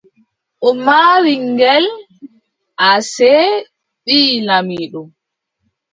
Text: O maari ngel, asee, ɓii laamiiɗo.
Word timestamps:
O 0.67 0.69
maari 0.85 1.33
ngel, 1.49 1.85
asee, 2.89 3.47
ɓii 4.05 4.33
laamiiɗo. 4.47 5.01